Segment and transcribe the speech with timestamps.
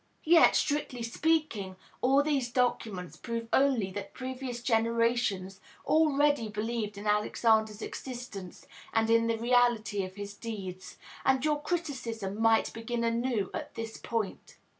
[0.25, 7.83] Yet, strictly speaking, all these documents prove only that previous generations already believed in Alexander's
[7.83, 13.75] existence and in the reality of his deeds, and your criticism might begin anew at
[13.75, 14.57] this point.